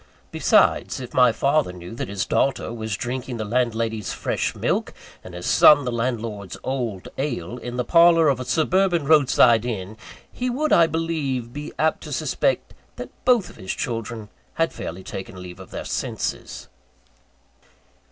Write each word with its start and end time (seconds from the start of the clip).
Besides, 0.31 0.99
if 0.99 1.13
my 1.13 1.31
father 1.31 1.71
knew 1.71 1.93
that 1.93 2.07
his 2.07 2.25
daughter 2.25 2.73
was 2.73 2.97
drinking 2.97 3.37
the 3.37 3.45
landlady's 3.45 4.11
fresh 4.11 4.55
milk, 4.55 4.95
and 5.23 5.35
his 5.35 5.45
son 5.45 5.85
the 5.85 5.91
landlord's 5.91 6.57
old 6.63 7.07
ale, 7.19 7.59
in 7.59 7.77
the 7.77 7.83
parlour 7.85 8.27
of 8.27 8.39
a 8.39 8.45
suburban 8.45 9.05
roadside 9.05 9.63
inn, 9.63 9.97
he 10.33 10.49
would, 10.49 10.73
I 10.73 10.87
believe, 10.87 11.53
be 11.53 11.71
apt 11.77 12.01
to 12.05 12.11
suspect 12.11 12.73
that 12.95 13.11
both 13.25 13.57
his 13.57 13.75
children 13.75 14.29
had 14.55 14.73
fairly 14.73 15.03
taken 15.03 15.39
leave 15.39 15.59
of 15.59 15.69
their 15.69 15.85
senses. 15.85 16.67